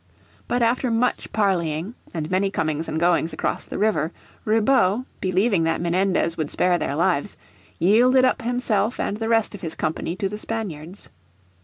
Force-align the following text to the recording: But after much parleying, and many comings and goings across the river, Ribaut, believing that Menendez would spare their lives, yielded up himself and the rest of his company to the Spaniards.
But 0.47 0.63
after 0.63 0.89
much 0.89 1.31
parleying, 1.31 1.93
and 2.11 2.31
many 2.31 2.49
comings 2.49 2.89
and 2.89 2.99
goings 2.99 3.33
across 3.33 3.67
the 3.67 3.77
river, 3.77 4.11
Ribaut, 4.45 5.05
believing 5.19 5.63
that 5.65 5.79
Menendez 5.79 6.37
would 6.37 6.49
spare 6.49 6.79
their 6.79 6.95
lives, 6.95 7.37
yielded 7.77 8.25
up 8.25 8.41
himself 8.41 8.99
and 8.99 9.17
the 9.17 9.29
rest 9.29 9.53
of 9.53 9.61
his 9.61 9.75
company 9.75 10.15
to 10.15 10.27
the 10.27 10.39
Spaniards. 10.39 11.09